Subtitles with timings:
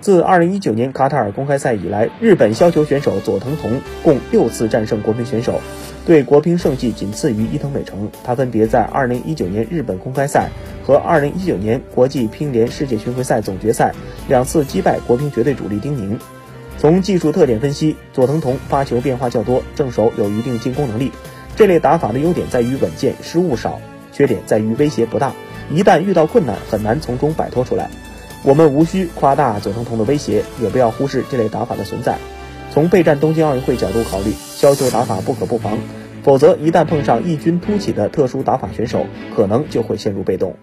[0.00, 5.60] 自2019年卡塔尔公开赛以来，日本削球选手佐藤瞳共六次战胜国乒选手，
[6.06, 8.08] 对国乒胜绩仅次于伊藤美诚。
[8.22, 10.50] 他分别在2019年日本公开赛
[10.84, 13.92] 和2019年国际乒联世界巡回赛总决赛
[14.28, 16.18] 两次击败国乒绝对主力丁宁。
[16.78, 21.10] 从技术特点分析，佐藤瞳发球变化较多，正手有一定进攻能力。
[21.56, 23.80] 这类打法的优点在于稳健，失误少；
[24.12, 25.32] 缺点在于威胁不大，
[25.72, 27.90] 一旦遇到困难，很难从中摆脱出来。
[28.44, 32.16] 我们无需夸大佐藤同的威胁，也不要忽视这类打法的存在。
[32.70, 35.78] 从备战东京奥运会角度考虑，削球打法不可不防，
[36.22, 40.54] 否则一旦碰上异军突起的特殊打法选手，可能就会陷入被动。